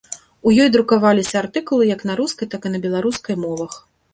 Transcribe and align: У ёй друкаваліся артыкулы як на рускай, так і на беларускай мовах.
У 0.51 0.53
ёй 0.63 0.69
друкаваліся 0.75 1.35
артыкулы 1.43 1.83
як 1.91 2.01
на 2.11 2.15
рускай, 2.23 2.51
так 2.55 2.61
і 2.71 2.73
на 2.77 2.83
беларускай 2.87 3.35
мовах. 3.45 3.79